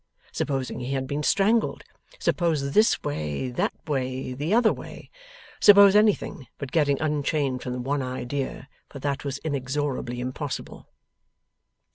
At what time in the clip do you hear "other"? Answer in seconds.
4.51-4.73